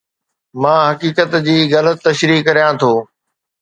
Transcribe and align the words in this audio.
مان 0.61 0.79
حقيقت 0.91 1.31
جي 1.49 1.57
غلط 1.77 1.97
تشريح 2.05 2.39
ڪريان 2.47 2.73
ٿو 2.81 2.93